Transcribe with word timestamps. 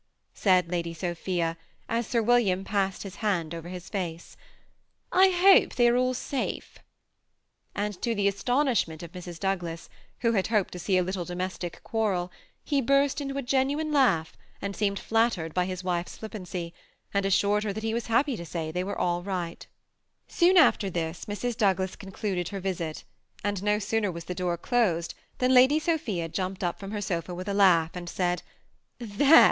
"said 0.33 0.67
Lady 0.67 0.95
Sophia, 0.95 1.55
as 1.87 2.07
Sir 2.07 2.23
William 2.23 2.63
passed 2.63 3.03
his 3.03 3.17
hand 3.17 3.53
over 3.53 3.69
his 3.69 3.87
face. 3.87 4.35
^' 4.39 5.07
I 5.11 5.29
hope 5.29 5.75
they 5.75 5.87
are 5.89 5.95
all 5.95 6.15
safe;" 6.15 6.79
and 7.75 8.01
to 8.01 8.15
the 8.15 8.27
astonishment 8.27 9.03
of 9.03 9.11
Mrs. 9.11 9.39
Douglas, 9.39 9.89
who 10.21 10.31
bad 10.33 10.47
hoped 10.47 10.71
to 10.73 10.79
see 10.79 10.97
a 10.97 11.03
little 11.03 11.23
domestic 11.23 11.83
quarrel, 11.83 12.31
he 12.63 12.81
burst 12.81 13.21
into 13.21 13.37
a 13.37 13.43
genuine 13.43 13.93
laugh, 13.93 14.35
and 14.59 14.75
seemed 14.75 14.97
flattered 14.97 15.53
by 15.53 15.65
his 15.65 15.83
wife's 15.83 16.17
flippancy, 16.17 16.73
aud 17.13 17.23
assured 17.27 17.63
her 17.63 17.71
that 17.71 17.83
he 17.83 17.93
was 17.93 18.07
happy 18.07 18.35
to 18.35 18.43
say 18.43 18.71
they 18.71 18.83
were 18.83 18.97
all 18.97 19.21
right 19.21 19.67
Soon 20.27 20.57
after 20.57 20.89
this 20.89 21.25
Mrs. 21.25 21.55
Douglas 21.55 21.95
concluded 21.95 22.47
her 22.49 22.59
visit; 22.59 23.03
and 23.43 23.61
no 23.61 23.77
sooner 23.77 24.11
was 24.11 24.23
the 24.23 24.33
door 24.33 24.57
closed 24.57 25.13
than 25.37 25.53
Lady 25.53 25.77
Sophia 25.77 26.27
jumped 26.27 26.63
up 26.63 26.79
fromi 26.79 26.93
her 26.93 27.01
sofa, 27.01 27.35
with 27.35 27.47
a 27.47 27.53
laugh, 27.53 27.95
and 27.95 28.09
said," 28.09 28.41
There 28.97 29.39